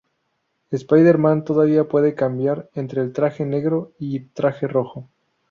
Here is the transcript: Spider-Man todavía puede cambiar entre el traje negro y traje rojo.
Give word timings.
Spider-Man 0.73 1.43
todavía 1.45 1.87
puede 1.87 2.15
cambiar 2.15 2.71
entre 2.73 3.03
el 3.03 3.13
traje 3.13 3.45
negro 3.45 3.91
y 3.99 4.21
traje 4.29 4.67
rojo. 4.67 5.07